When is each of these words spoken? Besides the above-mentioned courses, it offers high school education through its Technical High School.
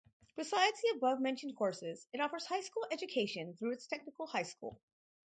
Besides 0.35 0.81
the 0.81 0.93
above-mentioned 0.95 1.55
courses, 1.55 2.07
it 2.11 2.19
offers 2.21 2.47
high 2.47 2.61
school 2.61 2.87
education 2.91 3.55
through 3.55 3.73
its 3.73 3.85
Technical 3.85 4.25
High 4.25 4.41
School. 4.41 4.81